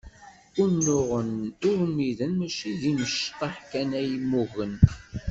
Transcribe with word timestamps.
Unuɣen 0.63 1.31
urmiden 1.69 2.31
mačči 2.39 2.69
i 2.73 2.79
imecṭaḥ 2.91 3.55
kan 3.69 3.89
ay 3.99 4.09
mmugen. 4.21 4.73